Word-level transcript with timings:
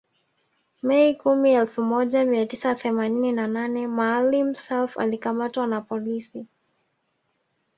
Mei 0.83 1.13
kumi 1.15 1.53
elfu 1.53 1.81
moja 1.83 2.25
mia 2.25 2.45
tisa 2.45 2.75
themanini 2.75 3.31
na 3.31 3.47
nane 3.47 3.87
Maalim 3.87 4.55
Self 4.55 4.99
alikamatwa 4.99 5.67
na 5.67 5.81
polisi 5.81 6.45